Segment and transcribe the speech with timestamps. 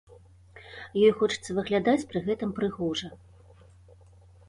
[1.07, 3.15] Ёй хочацца выглядаць пры гэтым прыгожа.